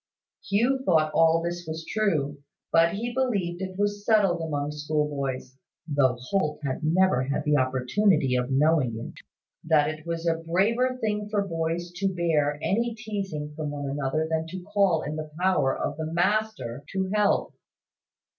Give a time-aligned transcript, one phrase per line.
[0.49, 6.17] Hugh thought all this was true: but he believed it was settled among schoolboys (though
[6.19, 9.23] Holt had never had the opportunity of knowing it)
[9.63, 14.27] that it was a braver thing for boys to bear any teasing from one another
[14.27, 17.53] than to call in the power of the master to help.